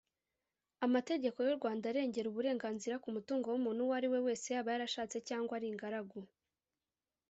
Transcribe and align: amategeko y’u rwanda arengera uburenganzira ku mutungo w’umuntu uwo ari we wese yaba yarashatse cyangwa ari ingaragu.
amategeko 0.85 1.37
y’u 1.45 1.57
rwanda 1.59 1.83
arengera 1.91 2.27
uburenganzira 2.29 2.95
ku 3.03 3.07
mutungo 3.15 3.45
w’umuntu 3.49 3.79
uwo 3.85 3.93
ari 3.99 4.07
we 4.13 4.19
wese 4.25 4.47
yaba 4.55 4.69
yarashatse 4.73 5.17
cyangwa 5.27 5.51
ari 5.57 5.67
ingaragu. 5.71 6.19